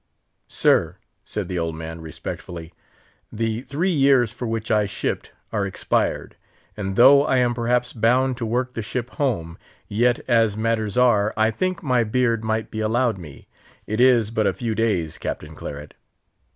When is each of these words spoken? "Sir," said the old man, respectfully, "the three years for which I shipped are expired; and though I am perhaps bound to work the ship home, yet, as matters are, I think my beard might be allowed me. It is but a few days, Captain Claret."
"Sir," 0.47 0.95
said 1.25 1.47
the 1.47 1.59
old 1.59 1.75
man, 1.75 2.01
respectfully, 2.01 2.73
"the 3.31 3.61
three 3.61 3.91
years 3.91 4.33
for 4.33 4.47
which 4.47 4.71
I 4.71 4.87
shipped 4.87 5.31
are 5.53 5.63
expired; 5.63 6.35
and 6.75 6.95
though 6.95 7.23
I 7.25 7.37
am 7.37 7.53
perhaps 7.53 7.93
bound 7.93 8.35
to 8.37 8.45
work 8.47 8.73
the 8.73 8.81
ship 8.81 9.11
home, 9.11 9.59
yet, 9.87 10.21
as 10.27 10.57
matters 10.57 10.97
are, 10.97 11.35
I 11.37 11.51
think 11.51 11.83
my 11.83 12.03
beard 12.03 12.43
might 12.43 12.71
be 12.71 12.79
allowed 12.79 13.19
me. 13.19 13.47
It 13.85 14.01
is 14.01 14.31
but 14.31 14.47
a 14.47 14.53
few 14.53 14.73
days, 14.73 15.19
Captain 15.19 15.53
Claret." 15.53 15.93